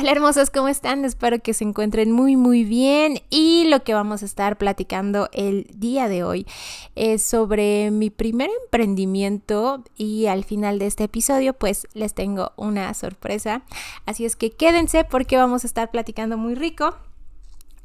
Hola 0.00 0.12
hermosos, 0.12 0.50
¿cómo 0.50 0.68
están? 0.68 1.04
Espero 1.04 1.40
que 1.40 1.52
se 1.54 1.64
encuentren 1.64 2.12
muy 2.12 2.36
muy 2.36 2.62
bien 2.62 3.20
y 3.30 3.64
lo 3.64 3.82
que 3.82 3.94
vamos 3.94 4.22
a 4.22 4.26
estar 4.26 4.56
platicando 4.56 5.28
el 5.32 5.66
día 5.74 6.06
de 6.06 6.22
hoy 6.22 6.46
es 6.94 7.20
sobre 7.24 7.90
mi 7.90 8.08
primer 8.08 8.48
emprendimiento 8.62 9.82
y 9.96 10.26
al 10.26 10.44
final 10.44 10.78
de 10.78 10.86
este 10.86 11.02
episodio 11.02 11.52
pues 11.52 11.88
les 11.94 12.14
tengo 12.14 12.52
una 12.54 12.94
sorpresa, 12.94 13.62
así 14.06 14.24
es 14.24 14.36
que 14.36 14.52
quédense 14.52 15.02
porque 15.02 15.36
vamos 15.36 15.64
a 15.64 15.66
estar 15.66 15.90
platicando 15.90 16.38
muy 16.38 16.54
rico 16.54 16.94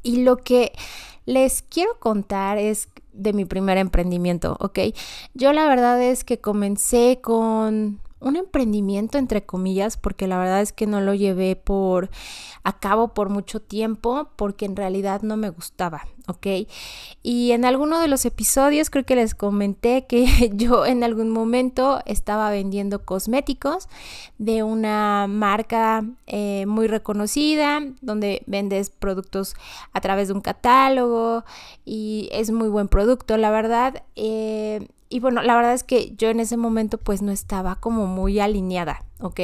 y 0.03 0.17
lo 0.17 0.37
que 0.37 0.71
les 1.25 1.63
quiero 1.63 1.97
contar 1.97 2.59
es 2.59 2.89
de 3.11 3.33
mi 3.33 3.45
primer 3.45 3.79
emprendimiento, 3.79 4.55
¿ok? 4.59 4.77
Yo 5.33 5.51
la 5.51 5.67
verdad 5.67 5.99
es 5.99 6.23
que 6.23 6.39
comencé 6.39 7.21
con 7.23 8.01
un 8.23 8.35
emprendimiento 8.35 9.17
entre 9.17 9.45
comillas, 9.45 9.97
porque 9.97 10.27
la 10.27 10.37
verdad 10.37 10.61
es 10.61 10.73
que 10.73 10.87
no 10.87 11.01
lo 11.01 11.13
llevé 11.13 11.55
por 11.55 12.09
a 12.63 12.79
cabo 12.79 13.13
por 13.13 13.29
mucho 13.29 13.59
tiempo, 13.59 14.29
porque 14.35 14.65
en 14.65 14.75
realidad 14.75 15.21
no 15.21 15.35
me 15.35 15.49
gustaba, 15.49 16.07
¿ok? 16.27 16.67
Y 17.21 17.51
en 17.51 17.65
alguno 17.65 17.99
de 17.99 18.07
los 18.07 18.25
episodios 18.25 18.89
creo 18.89 19.05
que 19.05 19.15
les 19.15 19.35
comenté 19.35 20.05
que 20.07 20.51
yo 20.55 20.85
en 20.85 21.03
algún 21.03 21.29
momento 21.29 22.01
estaba 22.05 22.49
vendiendo 22.49 23.03
cosméticos 23.03 23.89
de 24.37 24.63
una 24.63 25.27
marca 25.27 26.05
eh, 26.27 26.65
muy 26.65 26.87
reconocida, 26.87 27.81
donde 28.01 28.43
vendes 28.45 28.89
productos 28.89 29.55
a 29.91 29.99
través 29.99 30.29
de 30.29 30.33
un 30.33 30.41
catálogo 30.41 31.43
y 31.85 32.29
es 32.31 32.51
muy 32.51 32.69
buen 32.69 32.87
producto, 32.87 33.37
la 33.37 33.51
verdad. 33.51 34.03
Eh, 34.15 34.87
y 35.13 35.19
bueno, 35.19 35.43
la 35.43 35.55
verdad 35.55 35.73
es 35.73 35.83
que 35.83 36.15
yo 36.17 36.29
en 36.29 36.39
ese 36.39 36.57
momento 36.57 36.97
pues 36.97 37.21
no 37.21 37.31
estaba 37.31 37.75
como 37.75 38.07
muy 38.07 38.39
alineada, 38.39 39.05
¿ok? 39.19 39.41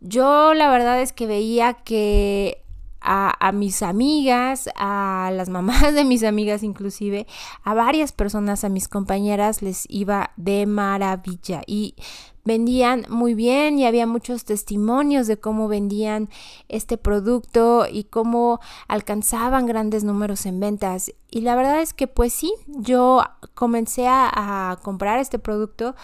Yo 0.00 0.54
la 0.54 0.70
verdad 0.70 1.02
es 1.02 1.12
que 1.12 1.26
veía 1.26 1.74
que 1.74 2.62
a, 3.00 3.34
a, 3.44 3.50
mis 3.50 3.82
amigas, 3.82 4.70
a 4.76 5.32
las 5.34 5.48
mamás 5.48 5.94
de 5.94 6.04
mis 6.04 6.22
amigas 6.22 6.62
inclusive, 6.62 7.26
a 7.64 7.74
varias 7.74 8.12
personas, 8.12 8.62
a 8.62 8.68
mis 8.68 8.86
compañeras 8.86 9.62
les 9.62 9.84
iba 9.88 10.30
de 10.36 10.66
maravilla 10.66 11.62
y 11.66 11.96
vendían 12.44 13.06
muy 13.08 13.34
bien 13.34 13.78
y 13.78 13.86
había 13.86 14.06
muchos 14.06 14.44
testimonios 14.44 15.26
de 15.26 15.38
cómo 15.38 15.68
vendían 15.68 16.28
este 16.68 16.96
producto 16.96 17.86
y 17.90 18.04
cómo 18.04 18.60
alcanzaban 18.88 19.66
grandes 19.66 20.04
números 20.04 20.46
en 20.46 20.58
ventas. 20.58 21.12
Y 21.30 21.42
la 21.42 21.54
verdad 21.54 21.80
es 21.80 21.94
que 21.94 22.08
pues 22.08 22.32
sí, 22.32 22.52
yo 22.66 23.22
comencé 23.54 24.06
a, 24.08 24.78
comprar 24.82 25.18
este 25.18 25.38
producto 25.38 25.94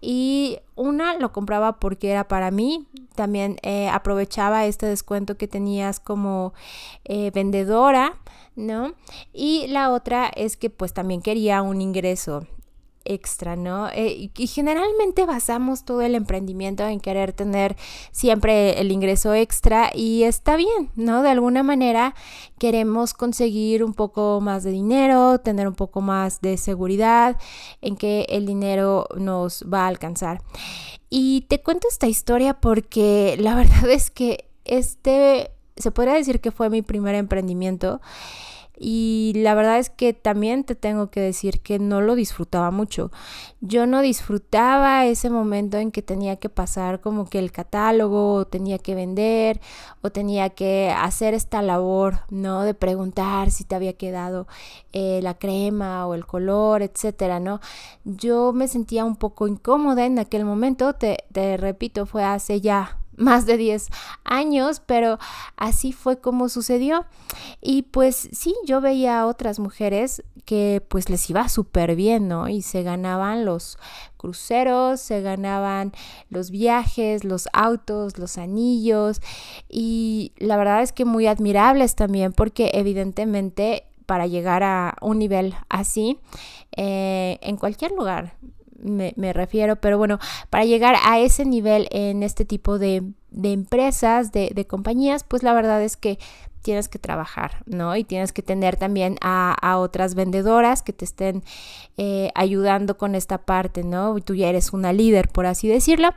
y 0.00 0.58
una 0.76 1.18
lo 1.18 1.32
compraba 1.32 1.78
porque 1.80 2.10
era 2.10 2.28
para 2.28 2.50
mí, 2.50 2.86
también 3.14 3.56
eh, 3.62 3.88
aprovechaba 3.88 4.66
este 4.66 4.86
descuento 4.86 5.36
que 5.36 5.48
tenías 5.48 5.98
como 5.98 6.52
eh, 7.04 7.30
vendedora, 7.34 8.18
¿no? 8.54 8.94
Y 9.32 9.66
la 9.68 9.92
otra 9.92 10.28
es 10.28 10.56
que 10.56 10.70
pues 10.70 10.92
también 10.92 11.20
quería 11.20 11.62
un 11.62 11.80
ingreso 11.80 12.46
extra, 13.08 13.56
¿no? 13.56 13.88
Eh, 13.88 14.30
y 14.36 14.46
generalmente 14.46 15.26
basamos 15.26 15.84
todo 15.84 16.02
el 16.02 16.14
emprendimiento 16.14 16.86
en 16.86 17.00
querer 17.00 17.32
tener 17.32 17.76
siempre 18.12 18.80
el 18.80 18.92
ingreso 18.92 19.34
extra 19.34 19.90
y 19.94 20.22
está 20.24 20.56
bien, 20.56 20.90
¿no? 20.94 21.22
De 21.22 21.30
alguna 21.30 21.62
manera 21.62 22.14
queremos 22.58 23.14
conseguir 23.14 23.82
un 23.82 23.94
poco 23.94 24.40
más 24.40 24.62
de 24.62 24.70
dinero, 24.70 25.38
tener 25.38 25.66
un 25.66 25.74
poco 25.74 26.00
más 26.00 26.40
de 26.40 26.56
seguridad 26.56 27.36
en 27.80 27.96
que 27.96 28.26
el 28.28 28.46
dinero 28.46 29.08
nos 29.16 29.64
va 29.72 29.84
a 29.84 29.88
alcanzar. 29.88 30.42
Y 31.10 31.46
te 31.48 31.62
cuento 31.62 31.88
esta 31.90 32.06
historia 32.06 32.54
porque 32.54 33.36
la 33.38 33.54
verdad 33.56 33.90
es 33.90 34.10
que 34.10 34.48
este, 34.64 35.50
se 35.76 35.90
podría 35.90 36.14
decir 36.14 36.40
que 36.40 36.50
fue 36.50 36.70
mi 36.70 36.82
primer 36.82 37.14
emprendimiento. 37.14 38.00
Y 38.78 39.32
la 39.36 39.54
verdad 39.54 39.78
es 39.78 39.90
que 39.90 40.12
también 40.12 40.64
te 40.64 40.74
tengo 40.74 41.10
que 41.10 41.20
decir 41.20 41.60
que 41.60 41.78
no 41.78 42.00
lo 42.00 42.14
disfrutaba 42.14 42.70
mucho. 42.70 43.10
Yo 43.60 43.86
no 43.86 44.00
disfrutaba 44.00 45.04
ese 45.06 45.30
momento 45.30 45.78
en 45.78 45.90
que 45.90 46.02
tenía 46.02 46.36
que 46.36 46.48
pasar 46.48 47.00
como 47.00 47.28
que 47.28 47.38
el 47.38 47.50
catálogo, 47.50 48.34
o 48.34 48.46
tenía 48.46 48.78
que 48.78 48.94
vender, 48.94 49.60
o 50.02 50.10
tenía 50.10 50.50
que 50.50 50.94
hacer 50.96 51.34
esta 51.34 51.62
labor, 51.62 52.20
¿no? 52.30 52.62
De 52.62 52.74
preguntar 52.74 53.50
si 53.50 53.64
te 53.64 53.74
había 53.74 53.94
quedado 53.94 54.46
eh, 54.92 55.20
la 55.22 55.34
crema 55.34 56.06
o 56.06 56.14
el 56.14 56.26
color, 56.26 56.82
etcétera, 56.82 57.40
¿no? 57.40 57.60
Yo 58.04 58.52
me 58.52 58.68
sentía 58.68 59.04
un 59.04 59.16
poco 59.16 59.48
incómoda 59.48 60.06
en 60.06 60.18
aquel 60.18 60.44
momento, 60.44 60.94
te, 60.94 61.24
te 61.32 61.56
repito, 61.56 62.06
fue 62.06 62.24
hace 62.24 62.60
ya 62.60 62.98
más 63.18 63.46
de 63.46 63.56
10 63.56 63.88
años, 64.24 64.80
pero 64.84 65.18
así 65.56 65.92
fue 65.92 66.20
como 66.20 66.48
sucedió. 66.48 67.06
Y 67.60 67.82
pues 67.82 68.28
sí, 68.32 68.54
yo 68.64 68.80
veía 68.80 69.20
a 69.20 69.26
otras 69.26 69.58
mujeres 69.58 70.22
que 70.44 70.82
pues 70.88 71.10
les 71.10 71.28
iba 71.28 71.46
súper 71.48 71.94
bien, 71.94 72.26
¿no? 72.28 72.48
Y 72.48 72.62
se 72.62 72.82
ganaban 72.82 73.44
los 73.44 73.78
cruceros, 74.16 75.00
se 75.00 75.20
ganaban 75.20 75.92
los 76.30 76.50
viajes, 76.50 77.24
los 77.24 77.48
autos, 77.52 78.18
los 78.18 78.38
anillos 78.38 79.20
y 79.68 80.32
la 80.38 80.56
verdad 80.56 80.82
es 80.82 80.92
que 80.92 81.04
muy 81.04 81.26
admirables 81.26 81.94
también 81.94 82.32
porque 82.32 82.70
evidentemente 82.74 83.84
para 84.06 84.26
llegar 84.26 84.62
a 84.62 84.96
un 85.02 85.18
nivel 85.18 85.54
así 85.68 86.18
eh, 86.76 87.38
en 87.42 87.56
cualquier 87.56 87.92
lugar 87.92 88.34
me, 88.78 89.32
refiero, 89.32 89.76
pero 89.76 89.98
bueno, 89.98 90.18
para 90.50 90.64
llegar 90.64 90.96
a 91.04 91.18
ese 91.18 91.44
nivel 91.44 91.88
en 91.90 92.22
este 92.22 92.44
tipo 92.44 92.78
de, 92.78 93.02
empresas, 93.42 94.32
de, 94.32 94.66
compañías, 94.66 95.24
pues 95.24 95.42
la 95.42 95.52
verdad 95.52 95.82
es 95.82 95.96
que 95.96 96.18
tienes 96.62 96.88
que 96.88 96.98
trabajar, 96.98 97.62
¿no? 97.66 97.96
Y 97.96 98.04
tienes 98.04 98.32
que 98.32 98.42
tener 98.42 98.76
también 98.76 99.16
a, 99.20 99.78
otras 99.78 100.14
vendedoras 100.14 100.82
que 100.82 100.92
te 100.92 101.04
estén 101.04 101.42
eh, 101.96 102.30
ayudando 102.34 102.98
con 102.98 103.14
esta 103.14 103.38
parte, 103.38 103.84
¿no? 103.84 104.16
Y 104.18 104.22
tú 104.22 104.34
ya 104.34 104.48
eres 104.48 104.72
una 104.72 104.92
líder, 104.92 105.28
por 105.28 105.46
así 105.46 105.68
decirlo. 105.68 106.10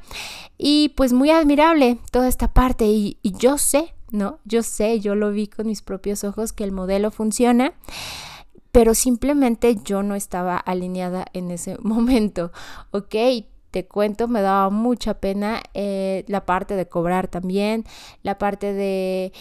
Y 0.57 0.89
pues 0.89 1.13
muy 1.13 1.29
admirable 1.29 1.99
toda 2.11 2.27
esta 2.27 2.53
parte 2.53 2.85
y 2.85 3.17
yo 3.23 3.57
sé, 3.57 3.93
¿no? 4.11 4.39
Yo 4.45 4.63
sé, 4.63 4.99
yo 4.99 5.15
lo 5.15 5.31
vi 5.31 5.47
con 5.47 5.67
mis 5.67 5.81
propios 5.81 6.23
ojos 6.23 6.53
que 6.53 6.63
el 6.63 6.71
modelo 6.71 7.11
funciona 7.11 7.73
pero 8.71 8.95
simplemente 8.95 9.75
yo 9.83 10.03
no 10.03 10.15
estaba 10.15 10.57
alineada 10.57 11.25
en 11.33 11.51
ese 11.51 11.77
momento, 11.81 12.51
¿ok? 12.91 13.15
Te 13.71 13.87
cuento, 13.87 14.27
me 14.27 14.41
daba 14.41 14.69
mucha 14.69 15.15
pena 15.15 15.61
eh, 15.73 16.25
la 16.27 16.45
parte 16.45 16.75
de 16.75 16.89
cobrar 16.89 17.29
también, 17.29 17.85
la 18.21 18.37
parte 18.37 18.73
de 18.73 19.31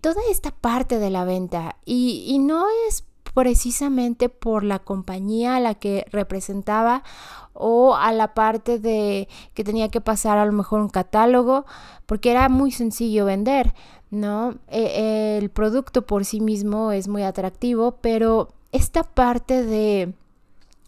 toda 0.00 0.20
esta 0.30 0.50
parte 0.50 0.98
de 0.98 1.10
la 1.10 1.24
venta. 1.24 1.76
Y, 1.84 2.24
y 2.26 2.38
no 2.38 2.66
es 2.88 3.04
precisamente 3.34 4.28
por 4.28 4.64
la 4.64 4.80
compañía 4.80 5.56
a 5.56 5.60
la 5.60 5.74
que 5.74 6.04
representaba 6.10 7.04
o 7.52 7.94
a 7.94 8.12
la 8.12 8.34
parte 8.34 8.78
de 8.78 9.28
que 9.54 9.64
tenía 9.64 9.88
que 9.88 10.00
pasar 10.00 10.38
a 10.38 10.46
lo 10.46 10.52
mejor 10.52 10.80
un 10.80 10.88
catálogo, 10.88 11.66
porque 12.06 12.30
era 12.30 12.48
muy 12.48 12.72
sencillo 12.72 13.24
vender. 13.24 13.74
¿No? 14.10 14.56
E, 14.68 15.38
el 15.38 15.50
producto 15.50 16.06
por 16.06 16.24
sí 16.24 16.40
mismo 16.40 16.92
es 16.92 17.08
muy 17.08 17.22
atractivo, 17.22 17.98
pero 18.00 18.48
esta 18.72 19.02
parte 19.02 19.64
de 19.64 20.14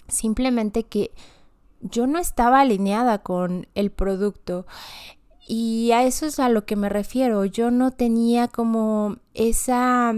simplemente 0.08 0.84
que 0.84 1.10
yo 1.80 2.06
no 2.06 2.18
estaba 2.18 2.60
alineada 2.60 3.18
con 3.18 3.66
el 3.74 3.90
producto 3.90 4.66
y 5.46 5.90
a 5.92 6.04
eso 6.04 6.26
es 6.26 6.38
a 6.38 6.48
lo 6.48 6.64
que 6.64 6.76
me 6.76 6.88
refiero. 6.88 7.44
Yo 7.44 7.70
no 7.70 7.90
tenía 7.90 8.48
como 8.48 9.16
esa 9.34 10.14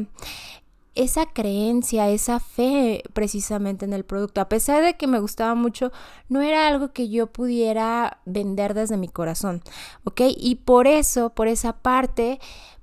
esa 0.95 1.25
creencia, 1.27 2.11
esa 2.11 2.39
fe 2.39 3.03
precisamente 3.15 3.85
en 3.85 3.95
el 3.95 4.05
producto. 4.05 4.41
A 4.41 4.49
pesar 4.49 4.85
de 4.85 4.95
que 4.95 5.07
me 5.07 5.21
gustaba 5.21 5.55
mucho, 5.55 5.91
no 6.29 6.43
era 6.43 6.69
algo 6.69 6.93
que 6.93 7.09
yo 7.09 7.29
pudiera 7.29 8.21
vender 8.27 8.75
desde 8.75 8.99
mi 8.99 9.09
corazón, 9.09 9.63
¿ok? 10.05 10.21
Y 10.37 10.57
por 10.57 10.87
eso, 10.87 11.31
por 11.31 11.49
esa 11.49 11.79
parte, 11.79 12.41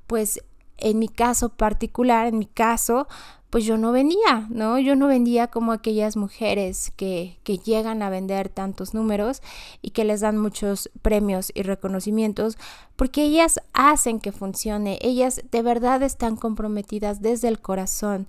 pues 0.10 0.44
en 0.80 0.98
mi 0.98 1.08
caso 1.08 1.50
particular, 1.50 2.26
en 2.26 2.40
mi 2.40 2.48
caso, 2.48 3.08
pues 3.52 3.64
yo 3.64 3.78
no 3.78 3.92
vendía, 3.92 4.48
¿no? 4.50 4.80
Yo 4.80 4.96
no 4.96 5.06
vendía 5.06 5.48
como 5.48 5.72
aquellas 5.72 6.18
mujeres 6.18 6.92
que, 6.96 7.38
que, 7.44 7.60
llegan 7.60 8.02
a 8.02 8.10
vender 8.10 8.50
tantos 8.50 8.96
números 8.96 9.44
y 9.84 9.92
que 9.92 10.04
les 10.04 10.22
dan 10.22 10.38
muchos 10.38 10.90
premios 11.04 11.52
y 11.54 11.62
reconocimientos, 11.62 12.58
porque 12.96 13.24
ellas 13.24 13.62
hacen 13.74 14.20
que 14.20 14.32
funcione, 14.32 14.98
ellas 15.02 15.42
de 15.52 15.62
verdad 15.62 16.02
están 16.02 16.38
comprometidas 16.38 17.22
desde 17.22 17.50
el 17.50 17.60
corazón, 17.60 18.28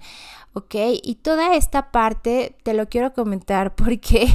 ¿ok? 0.53 0.75
Y 1.03 1.15
toda 1.17 1.55
esta 1.55 1.93
parte 1.93 2.57
te 2.63 2.75
lo 2.75 2.91
quiero 2.91 3.15
comentar 3.15 3.75
porque, 3.75 4.27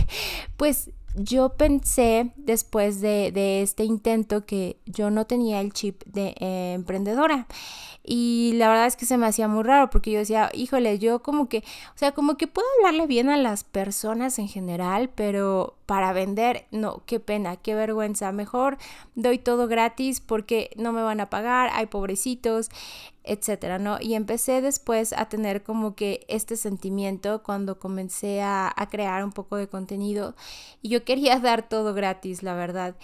pues, 0.57 0.89
yo 1.15 1.49
pensé 1.49 2.31
después 2.35 3.01
de, 3.01 3.61
este 3.61 3.83
intento 3.83 4.45
que 4.45 4.79
yo 4.85 5.09
no 5.09 5.25
tenía 5.25 5.61
el 5.61 5.73
chip 5.73 6.03
de 6.05 6.35
eh, 6.39 6.73
emprendedora 6.73 7.47
y 8.05 8.53
la 8.55 8.69
verdad 8.69 8.85
es 8.85 8.95
que 8.95 9.05
se 9.05 9.17
me 9.17 9.25
hacía 9.25 9.47
muy 9.47 9.63
raro 9.63 9.89
porque 9.89 10.11
yo 10.11 10.19
decía, 10.19 10.51
híjole, 10.53 10.99
yo 10.99 11.23
como 11.23 11.49
que, 11.49 11.59
o 11.59 11.97
sea, 11.97 12.11
como 12.11 12.37
que 12.37 12.47
puedo 12.47 12.67
hablarle 12.77 13.07
bien 13.07 13.29
a 13.29 13.37
las 13.37 13.63
personas 13.63 14.37
en 14.37 14.47
general, 14.47 15.09
pero 15.13 15.75
para 15.87 16.13
vender, 16.13 16.65
no, 16.71 17.01
qué 17.05 17.19
pena, 17.19 17.55
qué 17.57 17.73
vergüenza. 17.73 18.31
Mejor 18.31 18.77
doy 19.15 19.39
todo 19.39 19.67
gratis 19.67 20.21
porque 20.21 20.69
no 20.77 20.91
me 20.91 21.01
van 21.01 21.19
a 21.19 21.29
pagar, 21.29 21.69
hay 21.73 21.87
pobrecitos, 21.87 22.69
etcétera, 23.23 23.79
¿no? 23.79 23.97
Y 23.99 24.13
empecé 24.13 24.61
después 24.61 25.13
a 25.13 25.25
tener 25.27 25.63
como 25.63 25.95
que 25.95 26.25
este 26.27 26.57
sentimiento 26.57 27.41
cuando 27.43 27.79
comencé 27.79 28.41
a, 28.41 28.73
crear 28.91 29.23
un 29.23 29.31
poco 29.31 29.57
de 29.57 29.67
contenido 29.67 30.35
y 30.81 30.89
yo 30.89 31.03
quería 31.03 31.39
dar 31.39 31.67
todo 31.67 31.93
gratis, 31.93 32.43
la 32.43 32.53
verdad. 32.53 32.95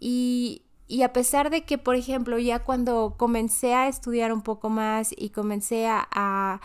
Y 0.00 0.62
y 0.88 1.02
a 1.02 1.12
pesar 1.12 1.50
de 1.50 1.64
que, 1.64 1.76
por 1.76 1.94
ejemplo, 1.94 2.38
ya 2.38 2.60
cuando 2.60 3.14
comencé 3.18 3.74
a 3.74 3.88
estudiar 3.88 4.32
un 4.32 4.40
poco 4.40 4.70
más 4.70 5.14
y 5.16 5.30
comencé 5.30 5.86
a, 5.86 6.60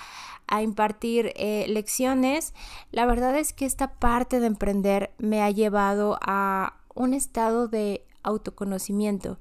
impartir 0.62 1.34
eh, 1.36 1.66
lecciones, 1.68 2.54
la 2.92 3.08
verdad 3.08 3.36
es 3.36 3.54
que 3.54 3.66
esta 3.66 3.96
parte 3.96 4.40
de 4.40 4.48
emprender 4.48 5.12
me 5.18 5.42
ha 5.42 5.50
llevado 5.50 6.20
a 6.22 6.76
un 6.94 7.16
estado 7.16 7.68
de 7.68 8.06
autoconocimiento. 8.24 9.38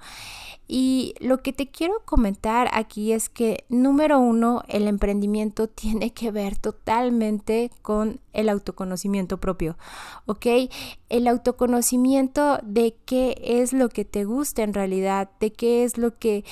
Y 0.68 1.14
lo 1.20 1.42
que 1.42 1.52
te 1.52 1.68
quiero 1.70 2.02
comentar 2.04 2.68
aquí 2.72 3.12
es 3.12 3.28
que, 3.28 3.64
número 3.68 4.18
uno, 4.18 4.62
el 4.68 4.88
emprendimiento 4.88 5.68
tiene 5.68 6.12
que 6.12 6.30
ver 6.30 6.56
totalmente 6.56 7.70
con 7.82 8.20
el 8.32 8.48
autoconocimiento 8.48 9.38
propio, 9.38 9.76
¿ok? 10.26 10.46
El 11.08 11.28
autoconocimiento 11.28 12.58
de 12.62 12.96
qué 13.04 13.34
es 13.42 13.72
lo 13.72 13.88
que 13.88 14.04
te 14.04 14.24
gusta 14.24 14.62
en 14.62 14.74
realidad, 14.74 15.30
de 15.40 15.52
qué 15.52 15.84
es 15.84 15.98
lo 15.98 16.18
que 16.18 16.44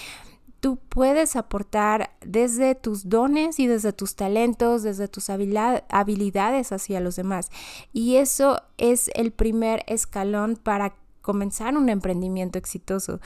tú 0.60 0.76
puedes 0.76 1.36
aportar 1.36 2.10
desde 2.20 2.74
tus 2.74 3.08
dones 3.08 3.58
y 3.58 3.66
desde 3.66 3.92
tus 3.92 4.14
talentos, 4.14 4.82
desde 4.82 5.08
tus 5.08 5.30
habilidades 5.30 6.72
hacia 6.72 7.00
los 7.00 7.16
demás. 7.16 7.50
Y 7.92 8.16
eso 8.16 8.62
es 8.76 9.10
el 9.14 9.32
primer 9.32 9.82
escalón 9.86 10.56
para 10.56 10.94
comenzar 11.30 11.76
un 11.76 11.88
emprendimiento 11.88 12.58
exitoso. 12.58 13.20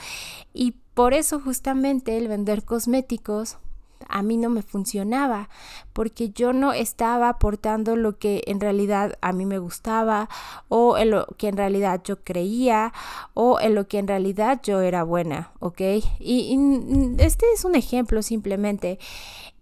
Y 0.53 0.75
por 0.93 1.15
eso 1.15 1.39
justamente 1.39 2.17
el 2.17 2.27
vender 2.27 2.63
cosméticos 2.63 3.57
a 4.07 4.21
mí 4.21 4.37
no 4.37 4.51
me 4.51 4.61
funcionaba 4.61 5.49
porque 5.91 6.29
yo 6.29 6.53
no 6.53 6.71
estaba 6.71 7.29
aportando 7.29 7.95
lo 7.95 8.19
que 8.19 8.43
en 8.45 8.59
realidad 8.59 9.17
a 9.21 9.31
mí 9.33 9.47
me 9.47 9.57
gustaba 9.57 10.29
o 10.67 10.99
en 10.99 11.09
lo 11.09 11.25
que 11.39 11.47
en 11.47 11.57
realidad 11.57 12.01
yo 12.03 12.23
creía 12.23 12.93
o 13.33 13.59
en 13.59 13.73
lo 13.73 13.87
que 13.87 13.97
en 13.97 14.07
realidad 14.07 14.61
yo 14.61 14.81
era 14.81 15.03
buena, 15.03 15.51
¿ok? 15.59 15.81
Y, 16.19 16.59
este 17.17 17.47
es 17.55 17.65
un 17.65 17.73
ejemplo 17.73 18.21
simplemente. 18.21 18.99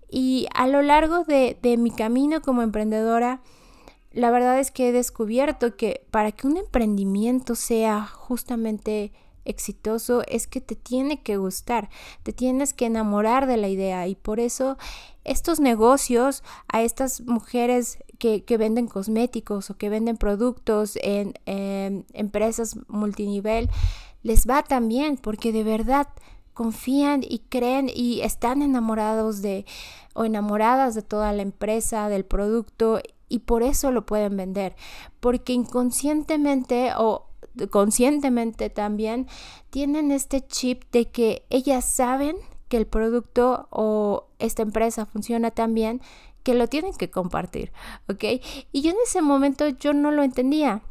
Y 0.09 0.47
a 0.53 0.67
lo 0.67 0.81
largo 0.81 1.23
de, 1.23 1.57
de 1.61 1.77
mi 1.77 1.91
camino 1.91 2.41
como 2.41 2.61
emprendedora, 2.61 3.39
la 4.13 4.31
verdad 4.31 4.59
es 4.59 4.71
que 4.71 4.89
he 4.89 4.91
descubierto 4.91 5.75
que 5.75 6.05
para 6.11 6.31
que 6.31 6.47
un 6.47 6.57
emprendimiento 6.57 7.55
sea 7.55 8.05
justamente 8.05 9.11
exitoso 9.45 10.23
es 10.27 10.47
que 10.47 10.61
te 10.61 10.75
tiene 10.75 11.21
que 11.21 11.37
gustar, 11.37 11.89
te 12.23 12.31
tienes 12.31 12.73
que 12.73 12.85
enamorar 12.85 13.45
de 13.47 13.57
la 13.57 13.67
idea. 13.67 14.07
Y 14.07 14.15
por 14.15 14.39
eso 14.39 14.77
estos 15.23 15.59
negocios 15.59 16.43
a 16.67 16.81
estas 16.81 17.21
mujeres 17.21 17.97
que, 18.19 18.43
venden 18.57 18.87
cosméticos 18.87 19.69
o 19.69 19.77
que 19.77 19.89
venden 19.89 20.15
productos 20.15 20.97
en, 21.01 21.33
en 21.45 22.05
empresas 22.13 22.77
multinivel 22.87 23.69
les 24.21 24.47
va 24.47 24.63
también 24.63 25.17
porque 25.17 25.51
de 25.51 25.63
verdad 25.63 26.07
confían 26.53 27.23
y 27.27 27.39
creen 27.49 27.89
y 27.93 28.21
están 28.21 28.61
enamorados 28.61 29.41
de 29.41 29.65
o 30.13 30.23
enamoradas 30.23 30.95
de 30.95 31.01
toda 31.01 31.33
la 31.33 31.41
empresa, 31.41 32.07
del 32.07 32.23
producto 32.23 33.01
y 33.33 33.39
por 33.39 33.63
eso 33.63 33.89
lo 33.89 34.05
pueden 34.05 34.37
vender, 34.37 34.75
porque 35.19 35.53
inconscientemente 35.53 36.91
o 36.95 37.25
conscientemente 37.71 38.69
también 38.69 39.25
tienen 39.71 40.11
este 40.11 40.45
chip 40.45 40.83
de 40.91 41.09
que 41.09 41.43
ellas 41.49 41.83
saben 41.83 42.35
que 42.67 42.77
el 42.77 42.85
producto 42.85 43.67
o 43.71 44.27
esta 44.37 44.61
empresa 44.61 45.07
funciona 45.07 45.49
tan 45.49 45.73
bien 45.73 45.99
que 46.43 46.53
lo 46.53 46.67
tienen 46.67 46.93
que 46.93 47.09
compartir, 47.09 47.71
¿ok? 48.07 48.23
Y 48.71 48.81
yo 48.83 48.91
en 48.91 48.97
ese 49.03 49.23
momento 49.23 49.67
yo 49.67 49.93
no 49.93 50.11
lo 50.11 50.21
entendía. 50.21 50.83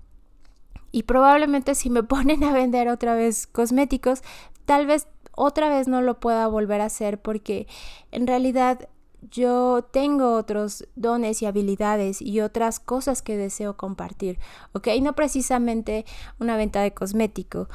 Y 0.90 1.04
probablemente 1.04 1.76
si 1.76 1.90
me 1.90 2.02
ponen 2.02 2.42
a 2.42 2.52
vender 2.52 2.88
otra 2.88 3.14
vez 3.14 3.46
cosméticos, 3.46 4.22
tal 4.64 4.86
vez 4.86 5.06
otra 5.36 5.68
vez 5.68 5.86
no 5.86 6.02
lo 6.02 6.18
pueda 6.18 6.48
volver 6.48 6.80
a 6.80 6.86
hacer 6.86 7.22
porque 7.22 7.68
en 8.10 8.26
realidad 8.26 8.88
yo 9.30 9.88
tengo 9.90 10.34
otros 10.34 10.86
dones 10.96 11.42
y 11.42 11.46
habilidades 11.46 12.20
y 12.20 12.40
otras 12.40 12.80
cosas 12.80 13.22
que 13.22 13.36
deseo 13.36 13.76
compartir, 13.76 14.38
¿ok? 14.72 14.88
No 15.00 15.14
precisamente 15.14 16.04
una 16.38 16.56
venta 16.56 16.82
de 16.82 16.92
cosmético. 16.92 17.68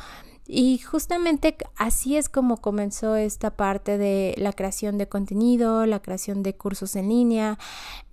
Y 0.49 0.77
justamente 0.77 1.57
así 1.75 2.15
es 2.15 2.29
como 2.29 2.57
comenzó 2.57 3.17
esta 3.17 3.51
parte 3.51 3.97
de 3.97 4.33
la 4.38 4.53
creación 4.53 4.97
de 4.97 5.09
contenido, 5.09 5.85
la 5.85 6.01
creación 6.01 6.41
de 6.41 6.55
cursos 6.55 6.95
en 6.95 7.09
línea, 7.09 7.59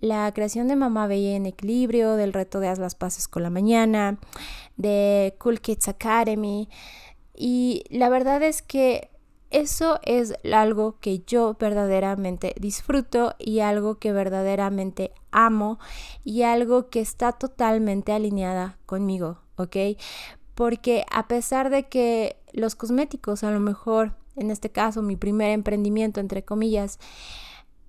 la 0.01 0.33
creación 0.35 0.67
de 0.67 0.75
Mamá 0.75 1.07
Bella 1.07 1.37
en 1.37 1.47
Equilibrio, 1.47 2.17
del 2.17 2.33
reto 2.33 2.59
de 2.59 2.69
Haz 2.69 2.81
las 2.81 2.97
Paces 2.97 3.29
con 3.29 3.45
la 3.45 3.51
Mañana, 3.51 4.19
de 4.77 5.37
Cool 5.39 5.61
Kids 5.61 5.87
Academy. 5.87 6.69
Y 7.37 7.85
la 7.89 8.09
verdad 8.09 8.43
es 8.43 8.63
que 8.63 9.11
eso 9.55 10.01
es 10.03 10.35
algo 10.53 10.99
que 10.99 11.21
yo 11.21 11.57
verdaderamente 11.61 12.57
disfruto 12.59 13.37
y 13.39 13.61
algo 13.61 14.01
que 14.01 14.11
verdaderamente 14.11 15.13
amo 15.31 15.79
y 16.25 16.43
algo 16.43 16.91
que 16.91 17.01
está 17.01 17.31
totalmente 17.31 18.11
alineada 18.11 18.79
conmigo, 18.85 19.39
¿ok? 19.55 19.77
Porque 20.57 21.05
a 21.09 21.29
pesar 21.29 21.71
de 21.71 21.89
que 21.89 22.37
los 22.53 22.75
cosméticos, 22.75 23.45
a 23.45 23.53
lo 23.53 23.61
mejor, 23.61 24.17
en 24.35 24.51
este 24.51 24.71
caso, 24.71 25.03
mi 25.03 25.15
primer 25.15 25.51
emprendimiento, 25.51 26.19
entre 26.19 26.45
comillas, 26.45 26.99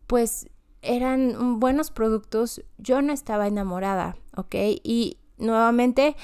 pues 0.06 0.48
eran 0.84 1.60
buenos 1.60 1.90
productos, 1.90 2.62
yo 2.78 3.02
no 3.02 3.12
estaba 3.12 3.48
enamorada, 3.48 4.18
¿ok? 4.38 4.54
Y 4.84 5.18
nuevamente 5.40 6.16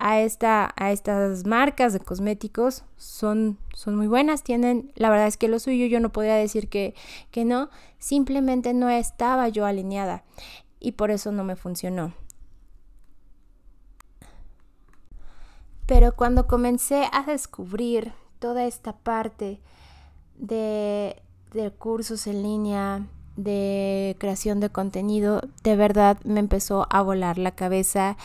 a, 0.00 0.20
esta, 0.20 0.72
a 0.76 0.90
estas 0.90 1.46
marcas 1.46 1.92
de 1.92 2.00
cosméticos 2.00 2.84
son, 2.96 3.58
son 3.74 3.96
muy 3.96 4.06
buenas, 4.06 4.42
tienen, 4.42 4.92
la 4.96 5.10
verdad 5.10 5.26
es 5.26 5.36
que 5.36 5.46
lo 5.46 5.58
suyo 5.58 5.86
yo 5.86 6.00
no 6.00 6.10
podía 6.10 6.34
decir 6.34 6.68
que, 6.68 6.94
que 7.30 7.44
no, 7.44 7.68
simplemente 7.98 8.72
no 8.72 8.88
estaba 8.88 9.48
yo 9.48 9.66
alineada 9.66 10.24
y 10.80 10.92
por 10.92 11.10
eso 11.10 11.32
no 11.32 11.44
me 11.44 11.54
funcionó. 11.54 12.14
Pero 15.86 16.16
cuando 16.16 16.46
comencé 16.46 17.08
a 17.12 17.24
descubrir 17.24 18.12
toda 18.38 18.64
esta 18.64 18.96
parte 18.96 19.60
de, 20.36 21.20
de 21.52 21.70
cursos 21.72 22.26
en 22.26 22.42
línea, 22.42 23.06
de 23.42 24.16
creación 24.18 24.60
de 24.60 24.70
contenido, 24.70 25.42
de 25.62 25.76
verdad 25.76 26.18
me 26.24 26.40
empezó 26.40 26.86
a 26.90 27.02
volar 27.02 27.38
la 27.38 27.54
cabeza 27.54 28.16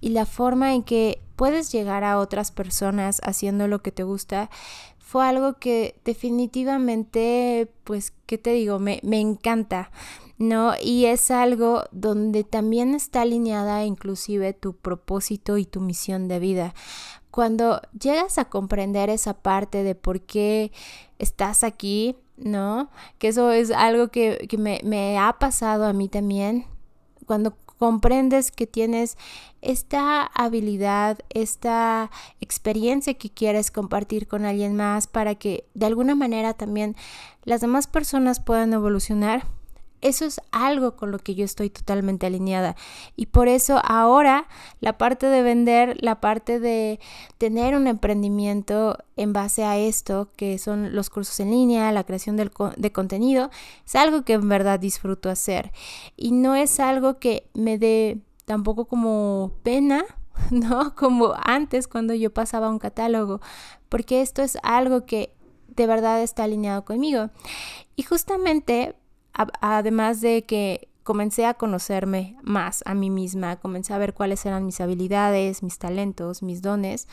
y 0.00 0.10
la 0.10 0.26
forma 0.26 0.74
en 0.74 0.82
que 0.82 1.20
puedes 1.36 1.72
llegar 1.72 2.04
a 2.04 2.18
otras 2.18 2.50
personas 2.50 3.20
haciendo 3.24 3.68
lo 3.68 3.82
que 3.82 3.92
te 3.92 4.02
gusta 4.02 4.50
fue 4.98 5.24
algo 5.24 5.54
que 5.58 6.00
definitivamente, 6.04 7.70
pues, 7.84 8.12
¿qué 8.26 8.38
te 8.38 8.50
digo? 8.50 8.80
Me, 8.80 8.98
me 9.04 9.20
encanta, 9.20 9.92
¿no? 10.36 10.72
Y 10.82 11.04
es 11.04 11.30
algo 11.30 11.84
donde 11.92 12.42
también 12.42 12.92
está 12.92 13.22
alineada 13.22 13.84
inclusive 13.84 14.52
tu 14.52 14.74
propósito 14.74 15.58
y 15.58 15.64
tu 15.64 15.80
misión 15.80 16.26
de 16.26 16.40
vida. 16.40 16.74
Cuando 17.30 17.82
llegas 17.96 18.38
a 18.38 18.46
comprender 18.46 19.08
esa 19.08 19.34
parte 19.34 19.84
de 19.84 19.94
por 19.94 20.22
qué 20.22 20.72
estás 21.20 21.62
aquí, 21.62 22.16
¿no? 22.36 22.90
Que 23.18 23.28
eso 23.28 23.50
es 23.50 23.70
algo 23.70 24.08
que, 24.08 24.46
me, 24.58 24.80
me 24.84 25.18
ha 25.18 25.34
pasado 25.38 25.86
a 25.86 25.92
mí 25.92 26.08
también. 26.08 26.66
Cuando 27.26 27.56
comprendes 27.78 28.50
que 28.50 28.66
tienes 28.66 29.16
esta 29.60 30.22
habilidad, 30.22 31.18
esta 31.30 32.10
experiencia 32.40 33.14
que 33.14 33.30
quieres 33.30 33.70
compartir 33.70 34.26
con 34.26 34.44
alguien 34.44 34.76
más 34.76 35.06
para 35.06 35.34
que 35.34 35.66
de 35.74 35.86
alguna 35.86 36.14
manera 36.14 36.54
también 36.54 36.96
las 37.44 37.60
demás 37.60 37.86
personas 37.86 38.40
puedan 38.40 38.72
evolucionar, 38.72 39.46
eso 40.00 40.24
es 40.24 40.40
algo 40.52 40.96
con 40.96 41.10
lo 41.10 41.18
que 41.18 41.34
yo 41.34 41.44
estoy 41.44 41.70
totalmente 41.70 42.26
alineada. 42.26 42.76
Y 43.16 43.26
por 43.26 43.48
eso 43.48 43.80
ahora 43.84 44.46
la 44.80 44.98
parte 44.98 45.26
de 45.26 45.42
vender, 45.42 45.96
la 46.00 46.20
parte 46.20 46.60
de 46.60 47.00
tener 47.38 47.74
un 47.74 47.86
emprendimiento 47.86 48.98
en 49.16 49.32
base 49.32 49.64
a 49.64 49.78
esto, 49.78 50.28
que 50.36 50.58
son 50.58 50.94
los 50.94 51.10
cursos 51.10 51.40
en 51.40 51.50
línea, 51.50 51.92
la 51.92 52.04
creación 52.04 52.36
de 52.36 52.92
contenido, 52.92 53.50
es 53.84 53.96
algo 53.96 54.22
que 54.22 54.34
en 54.34 54.48
verdad 54.48 54.78
disfruto 54.78 55.30
hacer. 55.30 55.72
Y 56.16 56.32
no 56.32 56.54
es 56.54 56.80
algo 56.80 57.18
que 57.18 57.48
me 57.54 57.78
dé 57.78 58.20
tampoco 58.44 58.86
como 58.86 59.52
pena, 59.62 60.04
¿no? 60.50 60.94
Como 60.94 61.34
antes 61.42 61.88
cuando 61.88 62.14
yo 62.14 62.32
pasaba 62.32 62.70
un 62.70 62.78
catálogo, 62.78 63.40
porque 63.88 64.22
esto 64.22 64.42
es 64.42 64.58
algo 64.62 65.06
que 65.06 65.32
de 65.68 65.86
verdad 65.86 66.22
está 66.22 66.44
alineado 66.44 66.84
conmigo. 66.84 67.30
Y 67.96 68.02
justamente 68.02 68.96
además 69.60 70.20
de 70.20 70.44
que 70.44 70.88
comencé 71.06 71.46
a 71.46 71.54
conocerme 71.54 72.36
más 72.42 72.82
a 72.84 72.92
mí 72.94 73.10
misma, 73.10 73.56
comencé 73.56 73.94
a 73.94 73.98
ver 73.98 74.12
cuáles 74.12 74.44
eran 74.44 74.66
mis 74.66 74.80
habilidades, 74.80 75.62
mis 75.62 75.78
talentos, 75.78 76.42
mis 76.42 76.62
dones, 76.62 77.06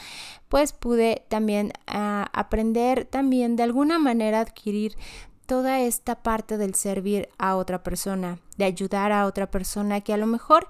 pues 0.49 0.73
pude 0.73 1.25
también 1.29 1.73
ah, 1.85 2.27
aprender 2.33 3.05
también 3.05 3.55
de 3.55 3.63
alguna 3.63 3.99
manera 3.99 4.39
adquirir 4.39 4.97
toda 5.45 5.79
esta 5.79 6.23
parte 6.23 6.57
del 6.57 6.73
servir 6.73 7.29
a 7.37 7.55
otra 7.55 7.83
persona, 7.83 8.39
de 8.57 8.65
ayudar 8.65 9.11
a 9.11 9.27
otra 9.27 9.51
persona 9.51 10.01
que 10.01 10.13
a 10.13 10.17
lo 10.17 10.25
mejor 10.25 10.67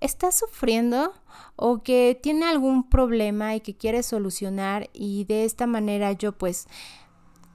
está 0.00 0.32
sufriendo 0.32 1.12
o 1.54 1.82
que 1.84 2.18
tiene 2.20 2.46
algún 2.46 2.88
problema 2.88 3.54
y 3.54 3.60
que 3.60 3.76
quiere 3.76 4.02
solucionar 4.02 4.90
y 4.92 5.24
de 5.24 5.44
esta 5.44 5.68
manera 5.68 6.12
yo 6.12 6.32
pues 6.32 6.66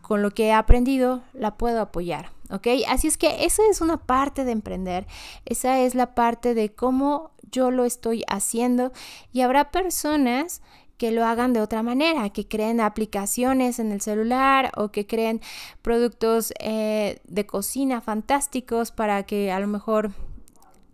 con 0.02 0.22
lo 0.22 0.32
que 0.32 0.48
he 0.48 0.54
aprendido 0.54 1.22
la 1.34 1.58
puedo 1.58 1.82
apoyar. 1.82 2.32
¿Ok? 2.52 2.68
Así 2.88 3.08
es 3.08 3.18
que 3.18 3.46
esa 3.46 3.64
es 3.70 3.82
una 3.82 3.98
parte 3.98 4.44
de 4.44 4.52
emprender, 4.52 5.08
esa 5.46 5.80
es 5.80 5.96
la 5.96 6.14
parte 6.14 6.54
de 6.54 6.74
cómo 6.74 7.32
yo 7.52 7.72
lo 7.72 7.86
estoy 7.86 8.24
haciendo 8.28 8.92
y 9.32 9.42
habrá 9.42 9.72
personas 9.72 10.62
que 10.98 11.12
lo 11.12 11.26
hagan 11.26 11.52
de 11.52 11.62
otra 11.62 11.82
manera, 11.82 12.30
que 12.30 12.48
creen 12.48 12.80
aplicaciones 12.80 13.80
en 13.80 13.92
el 13.92 14.02
celular 14.02 14.72
o 14.78 14.92
que 14.92 15.08
creen 15.08 15.42
productos 15.82 16.54
eh, 16.60 17.20
de 17.28 17.48
cocina 17.48 18.02
fantásticos 18.02 18.92
para 18.92 19.24
que 19.24 19.52
a 19.52 19.60
lo 19.60 19.66
mejor 19.66 20.12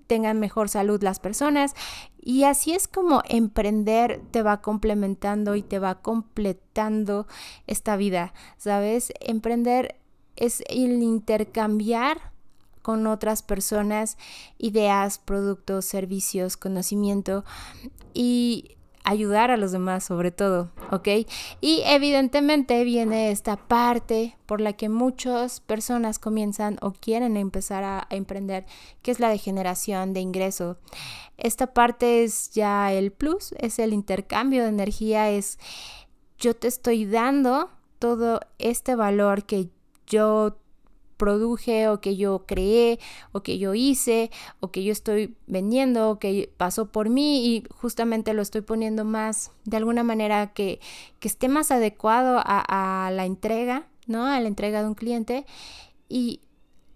tengan 0.08 0.40
mejor 0.40 0.70
salud 0.70 1.04
las 1.04 1.20
personas. 1.20 1.76
Y 2.22 2.46
así 2.46 2.74
es 2.74 2.88
como 2.88 3.22
emprender 3.28 4.22
te 4.32 4.42
va 4.44 4.62
complementando 4.62 5.56
y 5.56 5.62
te 5.62 5.78
va 5.78 6.02
completando 6.02 7.28
esta 7.68 7.98
vida, 7.98 8.34
¿sabes? 8.58 9.12
Emprender 9.20 9.98
es 10.38 10.64
el 10.70 11.02
intercambiar 11.04 12.32
con 12.82 13.06
otras 13.06 13.44
personas 13.44 14.18
ideas, 14.58 15.20
productos, 15.20 15.84
servicios, 15.84 16.56
conocimiento 16.56 17.44
y 18.14 18.78
ayudar 19.08 19.52
a 19.52 19.58
los 19.58 19.72
demás 19.72 20.04
sobre 20.04 20.32
todo, 20.32 20.70
¿ok? 20.92 21.08
Y 21.62 21.82
evidentemente 21.86 22.84
viene 22.84 23.32
esta 23.32 23.56
parte 23.56 24.36
por 24.46 24.60
la 24.60 24.74
que 24.74 24.90
muchas 24.90 25.62
personas 25.62 26.20
comienzan 26.20 26.78
o 26.82 26.92
quieren 26.92 27.38
empezar 27.38 27.86
a, 27.86 28.06
emprender, 28.10 28.66
que 29.02 29.12
es 29.12 29.22
la 29.22 29.30
de 29.30 29.38
generación 29.38 30.14
de 30.14 30.20
ingreso. 30.20 30.78
Esta 31.38 31.68
parte 31.68 32.26
es 32.26 32.52
ya 32.52 32.92
el 32.92 33.12
plus, 33.12 33.54
es 33.60 33.80
el 33.80 33.94
intercambio 33.94 34.64
de 34.64 34.70
energía, 34.70 35.30
es 35.30 35.58
yo 36.38 36.54
te 36.54 36.68
estoy 36.68 37.06
dando 37.06 37.70
todo 38.00 38.42
este 38.60 38.96
valor 38.96 39.46
que 39.46 39.70
yo 40.08 40.58
produje 41.18 41.90
o 41.90 42.00
que 42.00 42.16
yo 42.16 42.46
creé 42.46 43.00
o 43.32 43.42
que 43.42 43.58
yo 43.58 43.74
hice 43.74 44.32
o 44.60 44.72
que 44.72 44.84
yo 44.84 44.92
estoy 44.92 45.36
vendiendo 45.48 46.12
o 46.12 46.20
que 46.20 46.52
pasó 46.56 46.92
por 46.92 47.10
mí 47.10 47.48
y 47.48 47.64
justamente 47.70 48.34
lo 48.34 48.42
estoy 48.42 48.62
poniendo 48.62 49.04
más 49.04 49.52
de 49.66 49.78
alguna 49.78 50.04
manera 50.04 50.54
que, 50.54 50.80
que 51.20 51.28
esté 51.28 51.50
más 51.50 51.72
adecuado 51.72 52.40
a, 52.44 53.10
la 53.12 53.26
entrega, 53.26 53.88
¿no? 54.06 54.26
A 54.28 54.40
la 54.40 54.48
entrega 54.48 54.82
de 54.82 54.88
un 54.88 54.96
cliente 54.96 55.46
y 56.08 56.42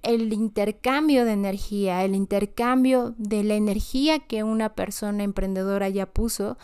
el 0.04 0.34
intercambio 0.34 1.26
de 1.26 1.34
energía, 1.34 2.04
el 2.04 2.16
intercambio 2.16 3.14
de 3.18 3.44
la 3.44 3.56
energía 3.56 4.20
que 4.20 4.44
una 4.44 4.74
persona 4.74 5.24
emprendedora 5.24 5.90
ya 5.90 6.06
puso, 6.06 6.58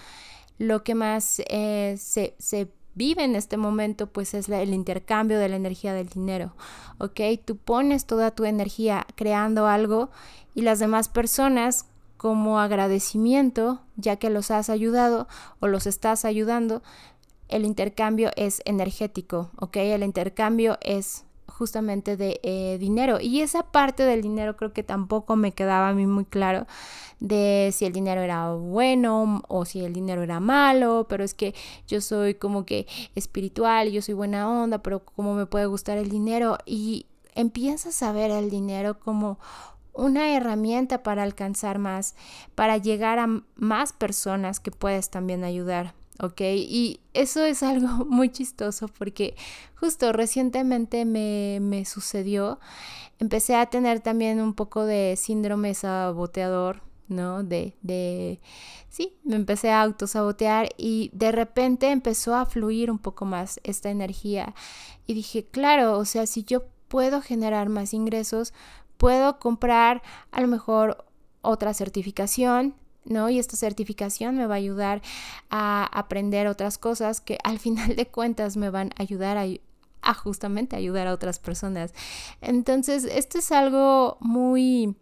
lo 0.57 0.83
que 0.83 0.95
más 0.95 1.41
eh, 1.49 1.95
se, 1.99 2.35
se 2.39 2.71
vive 2.97 3.23
en 3.23 3.35
este 3.35 3.55
momento, 3.57 4.07
pues 4.07 4.33
es 4.33 4.49
el 4.49 4.73
intercambio 4.73 5.37
de 5.37 5.49
la 5.49 5.55
energía 5.55 5.93
del 5.93 6.09
dinero, 6.09 6.53
¿ok? 6.97 7.21
Tú 7.45 7.55
pones 7.55 8.05
toda 8.05 8.31
tu 8.31 8.43
energía 8.43 9.05
creando 9.15 9.67
algo 9.67 10.09
y 10.55 10.63
las 10.63 10.79
demás 10.79 11.07
personas 11.07 11.85
como 12.17 12.59
agradecimiento, 12.59 13.81
ya 13.95 14.15
que 14.15 14.31
los 14.31 14.49
has 14.49 14.71
ayudado 14.71 15.27
o 15.59 15.67
los 15.67 15.85
estás 15.85 16.25
ayudando, 16.25 16.81
el 17.47 17.63
intercambio 17.63 18.31
es 18.35 18.61
energético, 18.65 19.51
¿ok? 19.57 19.77
El 19.77 20.03
intercambio 20.03 20.79
es 20.81 21.26
justamente 21.47 22.17
de 22.17 22.39
eh, 22.43 22.77
dinero. 22.79 23.19
Y 23.19 23.41
esa 23.41 23.63
parte 23.63 24.03
del 24.03 24.21
dinero 24.21 24.57
creo 24.57 24.73
que 24.73 24.83
tampoco 24.83 25.35
me 25.35 25.53
quedaba 25.53 25.89
a 25.89 25.93
mí 25.93 26.05
muy 26.05 26.25
claro 26.25 26.67
de 27.19 27.71
si 27.73 27.85
el 27.85 27.93
dinero 27.93 28.21
era 28.21 28.53
bueno 28.53 29.41
o 29.47 29.65
si 29.65 29.83
el 29.83 29.93
dinero 29.93 30.21
era 30.23 30.39
malo, 30.39 31.07
pero 31.09 31.23
es 31.23 31.33
que 31.33 31.55
yo 31.87 32.01
soy 32.01 32.35
como 32.35 32.65
que 32.65 32.87
espiritual, 33.15 33.91
yo 33.91 34.01
soy 34.01 34.13
buena 34.13 34.49
onda, 34.49 34.79
pero 34.83 35.03
cómo 35.03 35.33
me 35.33 35.45
puede 35.45 35.65
gustar 35.65 35.97
el 35.97 36.09
dinero 36.09 36.57
y 36.65 37.07
empiezas 37.33 38.03
a 38.03 38.11
ver 38.11 38.31
el 38.31 38.49
dinero 38.49 38.99
como 38.99 39.39
una 39.93 40.35
herramienta 40.35 41.01
para 41.01 41.23
alcanzar 41.23 41.79
más, 41.79 42.15
para 42.55 42.77
llegar 42.77 43.19
a 43.19 43.27
más 43.55 43.93
personas 43.93 44.59
que 44.59 44.71
puedes 44.71 45.09
también 45.09 45.43
ayudar. 45.43 45.95
¿Ok? 46.21 46.41
Y 46.41 46.99
eso 47.13 47.43
es 47.43 47.63
algo 47.63 47.87
muy 48.09 48.29
chistoso 48.29 48.87
porque 48.87 49.35
justo 49.75 50.11
recientemente 50.13 51.05
me, 51.05 51.59
me 51.61 51.85
sucedió, 51.85 52.59
empecé 53.19 53.55
a 53.55 53.67
tener 53.67 53.99
también 53.99 54.41
un 54.41 54.53
poco 54.53 54.85
de 54.85 55.15
síndrome 55.17 55.73
saboteador, 55.73 56.81
¿no? 57.07 57.43
De, 57.43 57.75
de, 57.81 58.39
sí, 58.89 59.15
me 59.23 59.35
empecé 59.35 59.71
a 59.71 59.81
autosabotear 59.81 60.69
y 60.77 61.09
de 61.13 61.31
repente 61.31 61.89
empezó 61.91 62.35
a 62.35 62.45
fluir 62.45 62.91
un 62.91 62.99
poco 62.99 63.25
más 63.25 63.59
esta 63.63 63.89
energía 63.89 64.53
y 65.05 65.13
dije, 65.13 65.45
claro, 65.45 65.97
o 65.97 66.05
sea, 66.05 66.25
si 66.25 66.43
yo 66.43 66.65
puedo 66.87 67.21
generar 67.21 67.69
más 67.69 67.93
ingresos, 67.93 68.53
puedo 68.97 69.39
comprar 69.39 70.01
a 70.31 70.41
lo 70.41 70.47
mejor 70.47 71.05
otra 71.41 71.73
certificación, 71.73 72.75
¿no? 73.07 73.29
Y 73.29 73.39
esta 73.39 73.55
certificación 73.55 74.37
me 74.37 74.45
va 74.45 74.55
a 74.55 74.57
ayudar 74.57 75.01
a 75.49 75.85
aprender 75.85 76.47
otras 76.47 76.77
cosas 76.77 77.21
que 77.21 77.37
al 77.43 77.59
final 77.67 77.95
de 77.95 78.07
cuentas 78.07 78.57
me 78.57 78.69
van 78.69 78.91
a 78.97 79.01
ayudar 79.01 79.37
a, 79.37 79.47
justamente 80.13 80.75
ayudar 80.75 81.07
a 81.07 81.13
otras 81.13 81.39
personas. 81.39 81.93
Entonces, 82.41 83.03
esto 83.03 83.39
es 83.39 83.51
algo 83.51 84.17
muy 84.21 84.95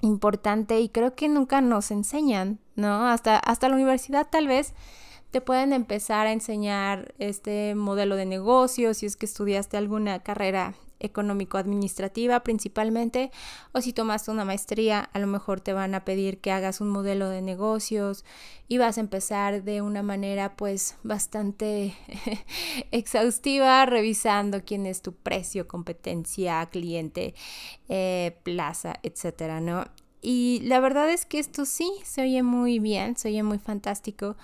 importante 0.00 0.80
y 0.80 0.88
creo 0.88 1.14
que 1.14 1.28
nunca 1.28 1.60
nos 1.60 1.90
enseñan, 1.90 2.58
¿no? 2.74 3.08
Hasta, 3.08 3.38
hasta 3.38 3.68
la 3.68 3.76
universidad 3.76 4.26
tal 4.28 4.48
vez 4.48 4.74
te 5.30 5.40
pueden 5.40 5.72
empezar 5.72 6.26
a 6.26 6.32
enseñar 6.32 7.14
este 7.18 7.74
modelo 7.74 8.16
de 8.16 8.26
negocio, 8.26 8.94
si 8.94 9.06
es 9.06 9.16
que 9.16 9.26
estudiaste 9.26 9.76
alguna 9.76 10.20
carrera 10.20 10.74
económico-administrativa 11.00 12.40
principalmente, 12.40 13.30
o 13.72 13.80
si 13.80 13.92
tomaste 13.92 14.30
una 14.30 14.44
maestría, 14.44 15.10
a 15.12 15.18
lo 15.18 15.26
mejor 15.26 15.60
te 15.60 15.72
van 15.72 15.94
a 15.94 16.04
pedir 16.04 16.38
que 16.38 16.52
hagas 16.52 16.80
un 16.80 16.88
modelo 16.88 17.28
de 17.28 17.42
negocios 17.42 18.24
y 18.68 18.78
vas 18.78 18.98
a 18.98 19.00
empezar 19.00 19.62
de 19.62 19.82
una 19.82 20.02
manera 20.02 20.56
pues 20.56 20.96
bastante 21.02 21.94
exhaustiva, 22.90 23.86
revisando 23.86 24.64
quién 24.64 24.86
es 24.86 25.02
tu 25.02 25.12
precio, 25.12 25.68
competencia, 25.68 26.66
cliente, 26.66 27.34
eh, 27.88 28.38
plaza, 28.42 28.94
etcétera, 29.02 29.60
¿no? 29.60 29.84
Y 30.22 30.60
la 30.64 30.80
verdad 30.80 31.08
es 31.10 31.24
que 31.24 31.38
esto 31.38 31.64
sí 31.66 31.88
se 32.02 32.22
oye 32.22 32.42
muy 32.42 32.78
bien, 32.78 33.16
se 33.16 33.28
oye 33.28 33.42
muy 33.42 33.58
fantástico, 33.58 34.36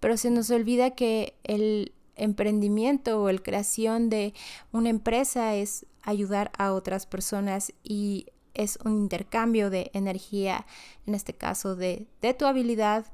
pero 0.00 0.16
se 0.16 0.30
nos 0.30 0.50
olvida 0.50 0.96
que 0.96 1.34
el 1.44 1.92
emprendimiento 2.16 3.22
o 3.22 3.28
el 3.28 3.42
creación 3.42 4.10
de 4.10 4.34
una 4.72 4.88
empresa 4.88 5.54
es 5.54 5.86
ayudar 6.02 6.50
a 6.56 6.72
otras 6.72 7.06
personas 7.06 7.72
y 7.82 8.26
es 8.58 8.78
un 8.84 8.92
intercambio 8.98 9.70
de 9.70 9.90
energía, 9.94 10.66
en 11.06 11.14
este 11.14 11.32
caso 11.32 11.76
de, 11.76 12.08
tu 12.38 12.44
habilidad 12.44 13.06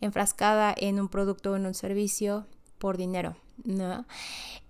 enfrascada 0.00 0.74
en 0.76 1.00
un 1.00 1.08
producto 1.08 1.52
o 1.52 1.56
en 1.56 1.66
un 1.66 1.74
servicio 1.74 2.46
por 2.78 2.96
dinero. 2.96 3.36
¿no? 3.64 4.06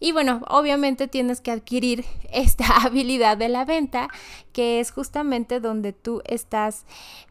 Y 0.01 0.13
bueno, 0.13 0.43
obviamente 0.49 1.07
tienes 1.07 1.41
que 1.41 1.51
adquirir 1.51 2.05
esta 2.33 2.67
habilidad 2.83 3.37
de 3.37 3.49
la 3.49 3.65
venta, 3.65 4.09
que 4.53 4.81
es 4.81 4.91
justamente 4.91 5.61
donde 5.61 5.93
tú 5.93 6.23
estás 6.25 6.85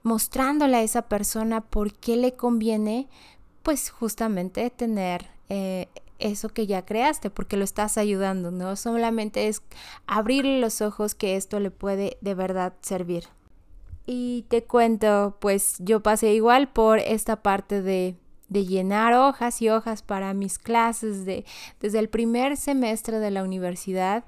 mostrándole 0.04 0.78
a 0.78 0.84
esa 0.84 1.04
persona 1.04 1.62
por 1.62 1.94
qué 1.94 2.16
le 2.18 2.34
conviene, 2.34 3.08
pues 3.64 3.90
justamente 3.90 4.70
tener 4.70 5.30
eh, 5.50 5.88
eso 6.22 6.50
que 6.50 6.68
ya 6.68 6.86
creaste, 6.86 7.30
porque 7.30 7.58
lo 7.58 7.64
estás 7.64 7.98
ayudando, 7.98 8.52
¿no? 8.52 8.76
Solamente 8.76 9.48
es 9.48 9.62
abrirle 10.08 10.60
los 10.60 10.82
ojos 10.82 11.16
que 11.16 11.36
esto 11.36 11.60
le 11.60 11.72
puede 11.72 12.18
de 12.22 12.34
verdad 12.36 12.74
servir. 12.82 13.26
Y 14.06 14.46
te 14.50 14.64
cuento, 14.64 15.38
pues 15.40 15.76
yo 15.80 16.02
pasé 16.02 16.34
igual 16.34 16.70
por 16.70 17.00
esta 17.00 17.44
parte 17.44 17.82
de, 17.82 18.16
de 18.50 18.66
llenar 18.66 19.14
hojas 19.14 19.62
y 19.62 19.70
hojas 19.70 20.02
para 20.02 20.34
mis 20.34 20.58
clases 20.58 21.26
de, 21.26 21.46
desde 21.80 22.00
el 22.00 22.10
primer 22.10 22.58
semestre 22.58 23.20
de 23.20 23.32
la 23.32 23.44
universidad. 23.44 24.24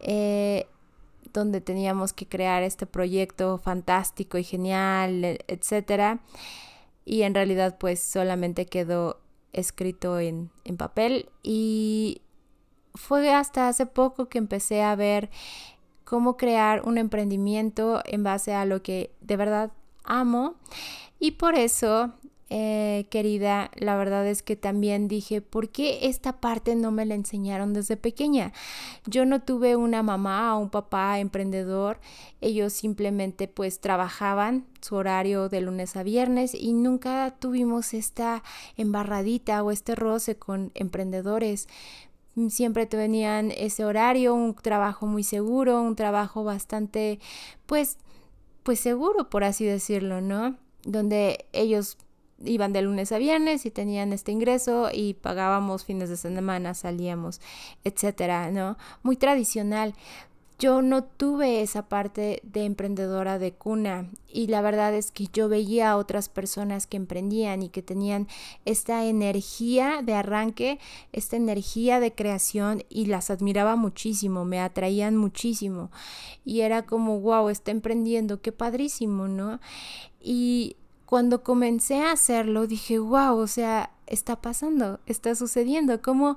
Eh, 0.00 0.66
donde 1.32 1.60
teníamos 1.60 2.12
que 2.12 2.26
crear 2.26 2.62
este 2.62 2.86
proyecto 2.86 3.58
fantástico 3.58 4.38
y 4.38 4.44
genial, 4.44 5.24
e, 5.24 5.38
etcétera. 5.46 6.20
Y 7.04 7.22
en 7.22 7.34
realidad 7.34 7.76
pues 7.78 8.00
solamente 8.00 8.66
quedó 8.66 9.20
escrito 9.56 10.18
en, 10.20 10.50
en 10.64 10.76
papel. 10.76 11.28
Y 11.42 12.22
fue 12.94 13.32
hasta 13.32 13.68
hace 13.68 13.86
poco 13.86 14.28
que 14.28 14.38
empecé 14.38 14.82
a 14.82 14.94
ver 14.94 15.30
cómo 16.04 16.36
crear 16.36 16.82
un 16.86 16.98
emprendimiento 16.98 18.00
en 18.04 18.22
base 18.22 18.54
a 18.54 18.64
lo 18.64 18.82
que 18.82 19.10
de 19.20 19.36
verdad 19.36 19.72
amo. 20.04 20.54
Y 21.18 21.32
por 21.32 21.54
eso 21.56 22.12
eh, 22.48 23.06
querida, 23.10 23.70
la 23.74 23.96
verdad 23.96 24.26
es 24.26 24.42
que 24.42 24.54
también 24.54 25.08
dije, 25.08 25.40
¿por 25.40 25.70
qué 25.70 26.06
esta 26.08 26.40
parte 26.40 26.76
no 26.76 26.92
me 26.92 27.04
la 27.04 27.14
enseñaron 27.14 27.72
desde 27.72 27.96
pequeña? 27.96 28.52
Yo 29.06 29.24
no 29.26 29.42
tuve 29.42 29.74
una 29.74 30.02
mamá 30.02 30.56
o 30.56 30.60
un 30.60 30.70
papá 30.70 31.18
emprendedor, 31.18 31.98
ellos 32.40 32.72
simplemente 32.72 33.48
pues 33.48 33.80
trabajaban 33.80 34.66
su 34.80 34.94
horario 34.94 35.48
de 35.48 35.60
lunes 35.60 35.96
a 35.96 36.04
viernes 36.04 36.54
y 36.54 36.72
nunca 36.72 37.34
tuvimos 37.38 37.94
esta 37.94 38.44
embarradita 38.76 39.62
o 39.64 39.72
este 39.72 39.96
roce 39.96 40.36
con 40.36 40.70
emprendedores 40.74 41.66
siempre 42.50 42.86
tenían 42.86 43.50
ese 43.50 43.84
horario, 43.84 44.34
un 44.34 44.54
trabajo 44.54 45.06
muy 45.06 45.22
seguro, 45.24 45.80
un 45.80 45.96
trabajo 45.96 46.44
bastante, 46.44 47.18
pues, 47.64 47.96
pues 48.62 48.78
seguro, 48.78 49.30
por 49.30 49.42
así 49.42 49.64
decirlo, 49.64 50.20
¿no? 50.20 50.56
Donde 50.84 51.46
ellos 51.52 51.96
iban 52.44 52.72
de 52.72 52.82
lunes 52.82 53.12
a 53.12 53.18
viernes 53.18 53.66
y 53.66 53.70
tenían 53.70 54.12
este 54.12 54.32
ingreso 54.32 54.88
y 54.92 55.14
pagábamos 55.14 55.84
fines 55.84 56.08
de 56.08 56.16
semana, 56.16 56.74
salíamos, 56.74 57.40
etcétera, 57.84 58.50
¿no? 58.50 58.76
Muy 59.02 59.16
tradicional. 59.16 59.94
Yo 60.58 60.80
no 60.80 61.04
tuve 61.04 61.60
esa 61.60 61.86
parte 61.86 62.40
de 62.42 62.64
emprendedora 62.64 63.38
de 63.38 63.52
cuna 63.52 64.10
y 64.26 64.46
la 64.46 64.62
verdad 64.62 64.94
es 64.94 65.10
que 65.10 65.26
yo 65.30 65.50
veía 65.50 65.90
a 65.90 65.96
otras 65.98 66.30
personas 66.30 66.86
que 66.86 66.96
emprendían 66.96 67.62
y 67.62 67.68
que 67.68 67.82
tenían 67.82 68.26
esta 68.64 69.04
energía 69.04 70.00
de 70.02 70.14
arranque, 70.14 70.78
esta 71.12 71.36
energía 71.36 72.00
de 72.00 72.14
creación 72.14 72.84
y 72.88 73.04
las 73.04 73.28
admiraba 73.28 73.76
muchísimo, 73.76 74.46
me 74.46 74.58
atraían 74.58 75.14
muchísimo 75.18 75.90
y 76.42 76.62
era 76.62 76.86
como, 76.86 77.20
wow, 77.20 77.50
está 77.50 77.70
emprendiendo, 77.70 78.40
qué 78.40 78.50
padrísimo, 78.50 79.28
¿no? 79.28 79.60
Y 80.22 80.76
cuando 81.06 81.42
comencé 81.42 82.02
a 82.02 82.12
hacerlo, 82.12 82.66
dije, 82.66 82.98
wow, 82.98 83.38
o 83.38 83.46
sea, 83.46 83.90
está 84.06 84.36
pasando, 84.36 85.00
está 85.06 85.34
sucediendo, 85.36 86.02
¿cómo, 86.02 86.36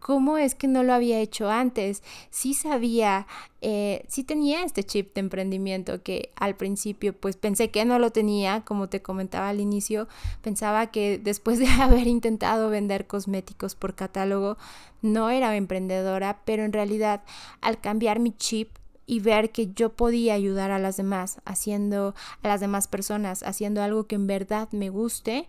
cómo 0.00 0.36
es 0.36 0.54
que 0.54 0.68
no 0.68 0.82
lo 0.82 0.92
había 0.92 1.18
hecho 1.18 1.50
antes? 1.50 2.02
Sí 2.30 2.52
sabía, 2.52 3.26
eh, 3.62 4.04
sí 4.08 4.22
tenía 4.22 4.64
este 4.64 4.84
chip 4.84 5.14
de 5.14 5.20
emprendimiento 5.20 6.02
que 6.02 6.30
al 6.36 6.56
principio 6.56 7.14
pues 7.14 7.36
pensé 7.36 7.70
que 7.70 7.86
no 7.86 7.98
lo 7.98 8.10
tenía, 8.10 8.62
como 8.66 8.90
te 8.90 9.00
comentaba 9.00 9.48
al 9.48 9.60
inicio, 9.60 10.08
pensaba 10.42 10.88
que 10.88 11.18
después 11.18 11.58
de 11.58 11.66
haber 11.80 12.06
intentado 12.06 12.68
vender 12.68 13.06
cosméticos 13.06 13.74
por 13.74 13.94
catálogo, 13.94 14.58
no 15.00 15.30
era 15.30 15.56
emprendedora, 15.56 16.42
pero 16.44 16.64
en 16.64 16.74
realidad 16.74 17.22
al 17.62 17.80
cambiar 17.80 18.20
mi 18.20 18.32
chip 18.32 18.68
y 19.06 19.20
ver 19.20 19.50
que 19.50 19.72
yo 19.72 19.90
podía 19.90 20.34
ayudar 20.34 20.70
a 20.70 20.78
las 20.78 20.96
demás, 20.96 21.40
haciendo 21.44 22.14
a 22.42 22.48
las 22.48 22.60
demás 22.60 22.88
personas, 22.88 23.42
haciendo 23.42 23.82
algo 23.82 24.06
que 24.06 24.14
en 24.14 24.26
verdad 24.26 24.68
me 24.72 24.90
guste 24.90 25.48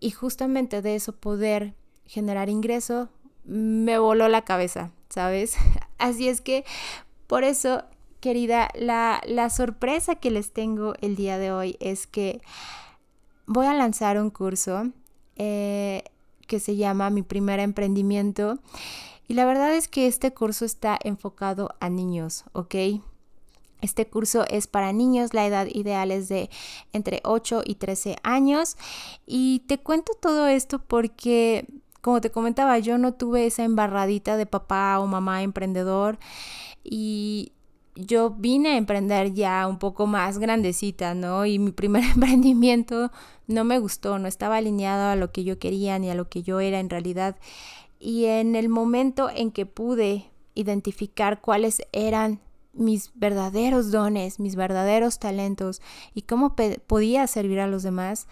y 0.00 0.10
justamente 0.10 0.82
de 0.82 0.94
eso 0.94 1.12
poder 1.12 1.74
generar 2.06 2.48
ingreso, 2.48 3.08
me 3.44 3.98
voló 3.98 4.28
la 4.28 4.42
cabeza, 4.42 4.90
¿sabes? 5.08 5.56
Así 5.98 6.28
es 6.28 6.40
que 6.40 6.64
por 7.26 7.44
eso, 7.44 7.84
querida, 8.20 8.68
la, 8.74 9.20
la 9.26 9.50
sorpresa 9.50 10.16
que 10.16 10.30
les 10.30 10.52
tengo 10.52 10.94
el 11.00 11.16
día 11.16 11.38
de 11.38 11.52
hoy 11.52 11.76
es 11.80 12.06
que 12.06 12.40
voy 13.46 13.66
a 13.66 13.74
lanzar 13.74 14.18
un 14.18 14.30
curso 14.30 14.90
eh, 15.36 16.04
que 16.46 16.60
se 16.60 16.76
llama 16.76 17.10
Mi 17.10 17.22
primer 17.22 17.60
emprendimiento 17.60 18.58
y 19.28 19.34
la 19.34 19.44
verdad 19.44 19.74
es 19.74 19.88
que 19.88 20.06
este 20.06 20.32
curso 20.32 20.64
está 20.64 20.98
enfocado 21.02 21.74
a 21.80 21.88
niños, 21.88 22.44
¿ok? 22.52 22.74
Este 23.82 24.06
curso 24.06 24.44
es 24.48 24.68
para 24.68 24.92
niños, 24.92 25.34
la 25.34 25.44
edad 25.44 25.66
ideal 25.66 26.12
es 26.12 26.28
de 26.28 26.50
entre 26.92 27.20
8 27.24 27.62
y 27.64 27.74
13 27.74 28.16
años. 28.22 28.76
Y 29.26 29.64
te 29.66 29.78
cuento 29.78 30.12
todo 30.20 30.46
esto 30.46 30.78
porque, 30.78 31.66
como 32.00 32.20
te 32.20 32.30
comentaba, 32.30 32.78
yo 32.78 32.96
no 32.96 33.14
tuve 33.14 33.46
esa 33.46 33.64
embarradita 33.64 34.36
de 34.36 34.46
papá 34.46 35.00
o 35.00 35.06
mamá 35.06 35.42
emprendedor 35.42 36.18
y 36.84 37.52
yo 37.94 38.30
vine 38.30 38.70
a 38.70 38.76
emprender 38.76 39.34
ya 39.34 39.66
un 39.66 39.78
poco 39.78 40.06
más 40.06 40.38
grandecita, 40.38 41.14
¿no? 41.14 41.44
Y 41.44 41.58
mi 41.58 41.72
primer 41.72 42.04
emprendimiento 42.14 43.10
no 43.46 43.64
me 43.64 43.78
gustó, 43.78 44.18
no 44.18 44.28
estaba 44.28 44.56
alineado 44.56 45.10
a 45.10 45.16
lo 45.16 45.32
que 45.32 45.44
yo 45.44 45.58
quería 45.58 45.98
ni 45.98 46.08
a 46.08 46.14
lo 46.14 46.28
que 46.28 46.42
yo 46.42 46.60
era 46.60 46.80
en 46.80 46.88
realidad. 46.88 47.36
Y 48.04 48.24
en 48.24 48.56
el 48.56 48.68
momento 48.68 49.30
en 49.32 49.52
que 49.52 49.64
pude 49.64 50.28
identificar 50.54 51.40
cuáles 51.40 51.82
eran 51.92 52.40
mis 52.72 53.12
verdaderos 53.14 53.92
dones, 53.92 54.40
mis 54.40 54.56
verdaderos 54.56 55.20
talentos 55.20 55.80
y 56.12 56.22
cómo 56.22 56.56
podía 56.88 57.28
servir 57.28 57.60
a 57.60 57.68
los 57.68 57.84
demás, 57.84 58.26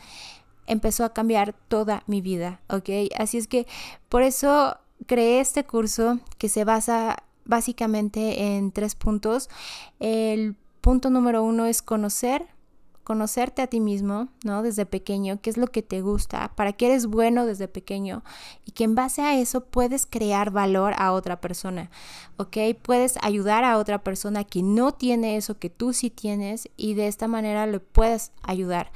empezó 0.66 1.04
a 1.04 1.12
cambiar 1.12 1.54
toda 1.68 2.02
mi 2.08 2.20
vida, 2.20 2.60
¿ok? 2.68 2.90
Así 3.16 3.38
es 3.38 3.46
que 3.46 3.68
por 4.08 4.22
eso 4.22 4.76
creé 5.06 5.38
este 5.38 5.62
curso 5.62 6.18
que 6.36 6.48
se 6.48 6.64
basa 6.64 7.22
básicamente 7.44 8.56
en 8.56 8.72
tres 8.72 8.96
puntos. 8.96 9.48
El 10.00 10.56
punto 10.80 11.10
número 11.10 11.44
uno 11.44 11.66
es 11.66 11.80
conocer 11.80 12.48
conocerte 13.10 13.60
a 13.60 13.66
ti 13.66 13.80
mismo, 13.80 14.28
¿no? 14.44 14.62
Desde 14.62 14.86
pequeño, 14.86 15.40
qué 15.42 15.50
es 15.50 15.56
lo 15.56 15.66
que 15.66 15.82
te 15.82 16.00
gusta, 16.00 16.52
para 16.54 16.72
qué 16.74 16.86
eres 16.86 17.06
bueno 17.06 17.44
desde 17.44 17.66
pequeño 17.66 18.22
y 18.64 18.70
que 18.70 18.84
en 18.84 18.94
base 18.94 19.20
a 19.20 19.36
eso 19.36 19.64
puedes 19.64 20.06
crear 20.06 20.52
valor 20.52 20.94
a 20.96 21.10
otra 21.10 21.40
persona, 21.40 21.90
¿ok? 22.36 22.56
Puedes 22.80 23.16
ayudar 23.20 23.64
a 23.64 23.78
otra 23.78 24.04
persona 24.04 24.44
que 24.44 24.62
no 24.62 24.92
tiene 24.92 25.36
eso 25.36 25.58
que 25.58 25.70
tú 25.70 25.92
sí 25.92 26.08
tienes 26.08 26.68
y 26.76 26.94
de 26.94 27.08
esta 27.08 27.26
manera 27.26 27.66
le 27.66 27.80
puedes 27.80 28.30
ayudar. 28.42 28.92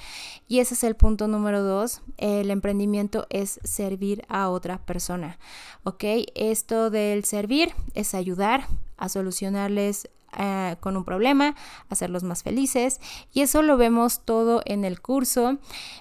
Y 0.46 0.60
ese 0.60 0.74
es 0.74 0.84
el 0.84 0.94
punto 0.94 1.26
número 1.26 1.64
dos, 1.64 2.00
el 2.16 2.52
emprendimiento 2.52 3.26
es 3.30 3.58
servir 3.64 4.24
a 4.28 4.48
otra 4.48 4.78
persona, 4.78 5.40
¿ok? 5.82 6.04
Esto 6.36 6.90
del 6.90 7.24
servir 7.24 7.72
es 7.94 8.14
ayudar 8.14 8.68
a 8.96 9.08
solucionarles 9.08 10.08
eh, 10.38 10.76
con 10.80 10.96
un 10.96 11.04
problema, 11.04 11.54
hacerlos 11.88 12.22
más 12.22 12.42
felices. 12.42 13.00
Y 13.32 13.42
eso 13.42 13.62
lo 13.62 13.76
vemos 13.76 14.24
todo 14.24 14.62
en 14.64 14.84
el 14.84 15.00
curso. 15.00 15.58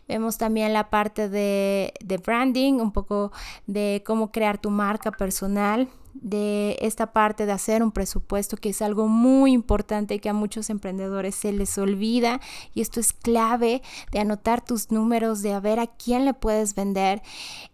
Vemos 0.07 0.37
también 0.37 0.73
la 0.73 0.89
parte 0.89 1.29
de, 1.29 1.93
branding, 2.23 2.73
un 2.73 2.91
poco 2.91 3.31
de 3.67 4.03
cómo 4.05 4.31
crear 4.31 4.57
tu 4.57 4.69
marca 4.69 5.11
personal 5.11 5.89
de 6.13 6.77
esta 6.81 7.11
parte 7.11 7.45
de 7.45 7.51
hacer 7.51 7.81
un 7.81 7.91
presupuesto, 7.91 8.55
que 8.55 8.69
es 8.69 8.81
algo 8.83 9.07
muy 9.07 9.51
importante 9.51 10.19
que 10.19 10.29
a 10.29 10.33
muchos 10.33 10.69
emprendedores 10.69 11.33
se 11.33 11.51
les 11.51 11.75
olvida 11.77 12.39
y 12.75 12.81
esto 12.81 12.99
es 12.99 13.13
clave 13.13 13.81
de 14.11 14.19
anotar 14.19 14.63
tus 14.63 14.91
números, 14.91 15.41
de 15.41 15.59
ver 15.59 15.79
a 15.79 15.87
quién 15.87 16.25
le 16.25 16.35
puedes 16.35 16.75
vender 16.75 17.23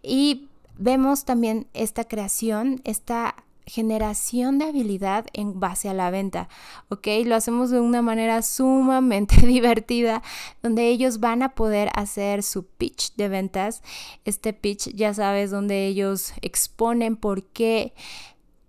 y 0.02 0.48
vemos 0.78 1.26
también 1.26 1.68
esta 1.74 2.04
creación, 2.04 2.80
esta 2.84 3.36
generación 3.66 4.58
de 4.58 4.66
habilidad 4.66 5.26
en 5.32 5.60
base 5.60 5.88
a 5.88 5.94
la 5.94 6.10
venta, 6.10 6.48
¿ok? 6.88 7.06
Lo 7.24 7.34
hacemos 7.34 7.70
de 7.70 7.80
una 7.80 8.02
manera 8.02 8.42
sumamente 8.42 9.36
divertida, 9.46 10.22
donde 10.62 10.88
ellos 10.88 11.20
van 11.20 11.42
a 11.42 11.54
poder 11.54 11.90
hacer 11.94 12.42
su 12.42 12.66
pitch 12.66 13.14
de 13.16 13.28
ventas. 13.28 13.82
Este 14.24 14.52
pitch, 14.52 14.94
ya 14.94 15.14
sabes, 15.14 15.50
donde 15.50 15.86
ellos 15.86 16.32
exponen 16.42 17.16
por 17.16 17.44
qué 17.44 17.94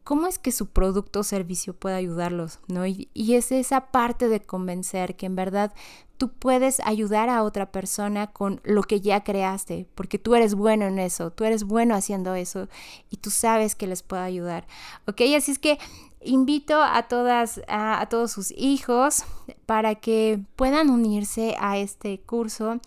cómo 0.04 0.28
es 0.28 0.40
que 0.40 0.52
su 0.52 0.68
producto 0.68 1.20
o 1.20 1.24
servicio 1.24 1.74
puede 1.74 1.96
ayudarlos, 1.96 2.60
¿no? 2.68 2.86
Y, 2.86 3.10
es 3.14 3.52
esa 3.52 3.92
parte 3.92 4.28
de 4.28 4.42
convencer 4.42 5.16
que 5.16 5.26
en 5.26 5.36
verdad 5.36 5.74
tú 6.18 6.32
puedes 6.32 6.80
ayudar 6.82 7.30
a 7.30 7.44
otra 7.44 7.72
persona 7.72 8.28
con 8.28 8.62
lo 8.64 8.84
que 8.84 9.02
ya 9.02 9.24
creaste, 9.24 9.88
porque 9.96 10.20
tú 10.20 10.36
eres 10.36 10.54
bueno 10.54 10.86
en 10.86 11.00
eso, 11.00 11.32
tú 11.32 11.46
eres 11.46 11.64
bueno 11.64 11.96
haciendo 11.96 12.36
eso 12.36 12.68
y 13.10 13.18
tú 13.18 13.30
sabes 13.30 13.76
que 13.76 13.88
les 13.88 14.04
puede 14.04 14.24
ayudar. 14.24 14.68
¿Ok? 15.08 15.22
Así 15.36 15.52
es 15.52 15.60
que 15.60 15.80
invito 16.24 16.82
a 16.82 17.04
todas, 17.04 17.62
a, 17.68 18.06
todos 18.10 18.32
sus 18.32 18.52
hijos 18.52 19.24
para 19.66 19.96
que 19.96 20.40
puedan 20.56 20.90
unirse 20.90 21.56
a 21.60 21.78
este 21.78 22.20
curso. 22.22 22.80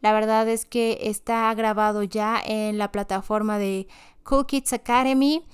La 0.00 0.12
verdad 0.12 0.48
es 0.48 0.66
que 0.66 0.98
está 1.02 1.52
grabado 1.54 2.02
ya 2.02 2.40
en 2.44 2.78
la 2.78 2.92
plataforma 2.92 3.58
de 3.58 3.88
Cool 4.22 4.46
Kids 4.46 4.72
Academy. 4.72 5.44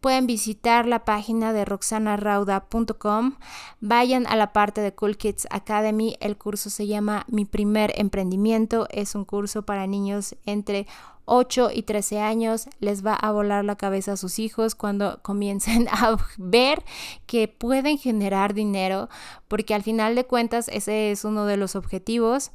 Pueden 0.00 0.26
visitar 0.26 0.86
la 0.86 1.04
página 1.04 1.52
de 1.52 1.64
roxanarauda.com. 1.64 3.36
Vayan 3.80 4.26
a 4.26 4.36
la 4.36 4.52
parte 4.52 4.80
de 4.80 4.94
Cool 4.94 5.16
Kids 5.16 5.46
Academy. 5.50 6.16
El 6.20 6.36
curso 6.36 6.70
se 6.70 6.86
llama 6.86 7.24
Mi 7.28 7.44
primer 7.44 7.92
emprendimiento. 7.96 8.86
Es 8.90 9.14
un 9.14 9.24
curso 9.24 9.62
para 9.62 9.86
niños 9.86 10.36
entre 10.46 10.86
8 11.26 11.70
y 11.72 11.82
13 11.82 12.20
años 12.20 12.68
les 12.80 13.04
va 13.04 13.14
a 13.14 13.32
volar 13.32 13.64
la 13.64 13.76
cabeza 13.76 14.12
a 14.12 14.16
sus 14.16 14.38
hijos 14.38 14.74
cuando 14.74 15.18
comiencen 15.22 15.88
a 15.88 16.16
ver 16.36 16.82
que 17.26 17.48
pueden 17.48 17.98
generar 17.98 18.54
dinero, 18.54 19.08
porque 19.48 19.74
al 19.74 19.82
final 19.82 20.14
de 20.14 20.24
cuentas 20.24 20.68
ese 20.68 21.10
es 21.10 21.24
uno 21.24 21.46
de 21.46 21.56
los 21.56 21.76
objetivos, 21.76 22.50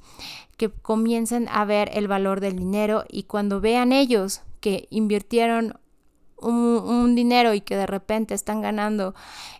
que 0.57 0.69
comiencen 0.69 1.47
a 1.49 1.65
ver 1.65 1.89
el 1.93 2.07
valor 2.07 2.41
del 2.41 2.57
dinero 2.57 3.05
y 3.09 3.23
cuando 3.23 3.61
vean 3.61 3.91
ellos 3.91 4.41
que 4.59 4.87
invirtieron 4.89 5.79
un, 6.41 7.15
dinero 7.15 7.53
y 7.53 7.61
que 7.61 7.75
de 7.75 7.85
repente 7.85 8.33
están 8.33 8.61
ganando 8.61 9.13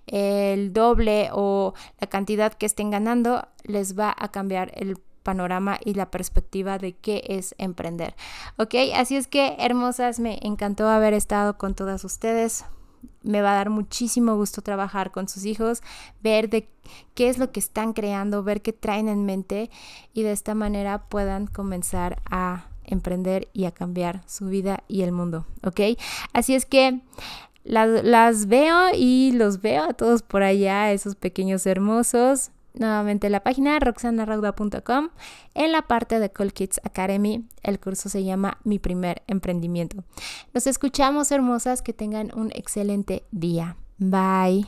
el 0.07 0.73
doble 0.73 1.29
o 1.33 1.73
la 1.99 2.07
cantidad 2.07 2.53
que 2.53 2.65
estén 2.65 2.89
ganando, 2.91 3.47
les 3.63 3.97
va 3.97 4.15
a 4.17 4.29
cambiar 4.29 4.71
el 4.75 4.97
panorama 5.23 5.77
y 5.83 5.93
la 5.93 6.09
perspectiva 6.09 6.77
de 6.77 6.93
qué 6.93 7.23
es 7.27 7.53
emprender. 7.57 8.15
Ok, 8.57 8.75
así 8.95 9.15
es 9.15 9.27
que 9.27 9.55
hermosas, 9.59 10.19
me 10.19 10.39
encantó 10.41 10.87
haber 10.87 11.13
estado 11.13 11.57
con 11.57 11.75
todas 11.75 12.03
ustedes. 12.03 12.65
Me 13.21 13.41
va 13.41 13.51
a 13.51 13.55
dar 13.55 13.69
muchísimo 13.69 14.35
gusto 14.35 14.61
trabajar 14.61 15.11
con 15.11 15.27
sus 15.27 15.45
hijos, 15.45 15.81
ver 16.21 16.49
de 16.49 16.69
qué 17.13 17.29
es 17.29 17.37
lo 17.37 17.51
que 17.51 17.59
están 17.59 17.93
creando, 17.93 18.43
ver 18.43 18.61
qué 18.61 18.73
traen 18.73 19.07
en 19.07 19.25
mente 19.25 19.69
y 20.13 20.23
de 20.23 20.31
esta 20.31 20.55
manera 20.55 21.09
puedan 21.09 21.47
comenzar 21.47 22.21
a 22.29 22.68
emprender 22.89 23.47
y 23.53 23.65
a 23.65 23.71
cambiar 23.71 24.21
su 24.27 24.47
vida 24.47 24.83
y 24.87 25.01
el 25.01 25.11
mundo, 25.11 25.45
¿ok? 25.63 25.81
Así 26.33 26.55
es 26.55 26.65
que 26.65 27.01
las, 27.63 28.03
las 28.03 28.47
veo 28.47 28.89
y 28.93 29.31
los 29.33 29.61
veo 29.61 29.83
a 29.83 29.93
todos 29.93 30.21
por 30.21 30.43
allá, 30.43 30.91
esos 30.91 31.15
pequeños 31.15 31.65
hermosos 31.65 32.51
nuevamente 32.73 33.29
la 33.29 33.43
página 33.43 33.79
roxanarauda.com. 33.79 35.09
En 35.53 35.71
la 35.71 35.83
parte 35.83 36.19
de 36.19 36.31
Cool 36.31 36.53
Kids 36.53 36.79
Academy, 36.83 37.45
el 37.63 37.79
curso 37.79 38.09
se 38.09 38.23
llama 38.23 38.57
Mi 38.63 38.79
primer 38.79 39.21
emprendimiento. 39.27 40.03
Nos 40.53 40.67
escuchamos 40.67 41.31
hermosas, 41.31 41.81
que 41.81 41.93
tengan 41.93 42.31
un 42.35 42.51
excelente 42.53 43.23
día. 43.31 43.75
Bye. 43.97 44.65